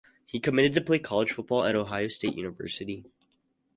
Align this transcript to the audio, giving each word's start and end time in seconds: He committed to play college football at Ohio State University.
He 0.25 0.39
committed 0.39 0.73
to 0.73 0.81
play 0.81 0.97
college 0.97 1.31
football 1.31 1.63
at 1.63 1.75
Ohio 1.75 2.07
State 2.07 2.33
University. 2.35 3.05